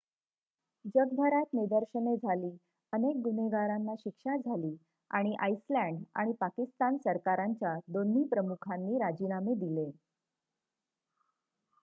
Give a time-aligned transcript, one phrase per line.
[0.85, 2.49] जगभरात निदर्शने झाली
[2.93, 4.75] अनेक गुन्हेगारांना शिक्षा झाली
[5.11, 9.89] आणि आईसलँड आणि पाकिस्तान सरकारांच्या दोन्ही प्रमुखांनी राजीनामे दिले